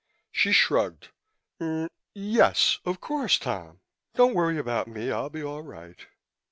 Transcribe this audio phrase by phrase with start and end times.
[0.31, 1.09] She shrugged.
[1.59, 3.81] "N yes, of course, Tom.
[4.15, 6.07] Don't worry about me; I'll be all right."